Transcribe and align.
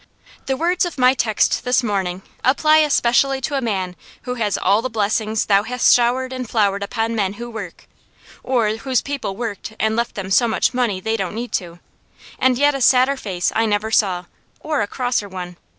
The 0.47 0.57
words 0.57 0.83
of 0.83 0.97
my 0.97 1.13
text 1.13 1.63
this 1.63 1.83
morning 1.83 2.23
apply 2.43 2.77
especially 2.79 3.39
to 3.41 3.53
a 3.55 3.61
man 3.61 3.95
who 4.23 4.33
has 4.33 4.57
all 4.57 4.81
the 4.81 4.89
blessings 4.89 5.45
Thou 5.45 5.61
hast 5.61 5.93
showered 5.95 6.33
and 6.33 6.49
flowered 6.49 6.81
upon 6.81 7.15
men 7.15 7.33
who 7.33 7.51
work, 7.51 7.87
or 8.41 8.67
whose 8.77 9.03
people 9.03 9.35
worked 9.35 9.73
and 9.79 9.95
left 9.95 10.15
them 10.15 10.31
so 10.31 10.47
much 10.47 10.73
money 10.73 10.99
they 10.99 11.17
don't 11.17 11.35
need 11.35 11.51
to, 11.51 11.77
and 12.39 12.57
yet 12.57 12.73
a 12.73 12.81
sadder 12.81 13.15
face 13.15 13.51
I 13.55 13.67
never 13.67 13.91
saw, 13.91 14.25
or 14.59 14.81
a 14.81 14.87
crosser 14.87 15.29
one. 15.29 15.55